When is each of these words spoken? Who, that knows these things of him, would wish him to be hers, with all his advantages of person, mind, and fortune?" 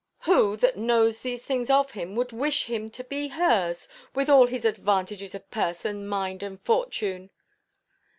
Who, 0.21 0.57
that 0.57 0.77
knows 0.77 1.21
these 1.21 1.45
things 1.45 1.69
of 1.69 1.91
him, 1.91 2.15
would 2.15 2.31
wish 2.31 2.63
him 2.65 2.89
to 2.89 3.03
be 3.03 3.27
hers, 3.27 3.87
with 4.15 4.31
all 4.31 4.47
his 4.47 4.65
advantages 4.65 5.35
of 5.35 5.47
person, 5.51 6.07
mind, 6.07 6.41
and 6.41 6.59
fortune?" 6.59 7.29